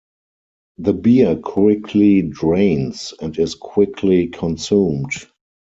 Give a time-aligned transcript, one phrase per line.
[0.79, 5.11] The beer quickly drains, and is quickly consumed.